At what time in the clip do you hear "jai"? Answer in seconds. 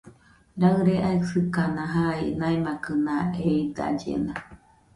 1.93-2.25